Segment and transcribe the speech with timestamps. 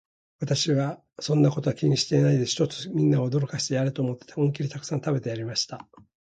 [0.41, 5.87] しかし私は、そんなことは気にしないで、ひとつみんなを驚かしてやれと思って、思いきりたくさん食べてやりました。